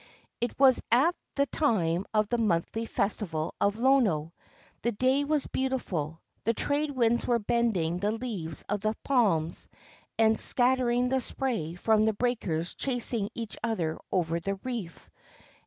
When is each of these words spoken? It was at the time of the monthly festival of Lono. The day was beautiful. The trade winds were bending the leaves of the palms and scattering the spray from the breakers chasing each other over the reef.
It 0.39 0.57
was 0.59 0.81
at 0.91 1.15
the 1.35 1.45
time 1.45 2.07
of 2.11 2.27
the 2.29 2.39
monthly 2.39 2.87
festival 2.87 3.53
of 3.61 3.77
Lono. 3.77 4.33
The 4.81 4.93
day 4.93 5.23
was 5.25 5.45
beautiful. 5.45 6.23
The 6.43 6.55
trade 6.55 6.89
winds 6.89 7.27
were 7.27 7.37
bending 7.37 7.99
the 7.99 8.11
leaves 8.11 8.63
of 8.67 8.81
the 8.81 8.95
palms 9.03 9.69
and 10.17 10.39
scattering 10.39 11.09
the 11.09 11.21
spray 11.21 11.75
from 11.75 12.05
the 12.05 12.13
breakers 12.13 12.73
chasing 12.73 13.29
each 13.35 13.59
other 13.63 13.99
over 14.11 14.39
the 14.39 14.55
reef. 14.63 15.07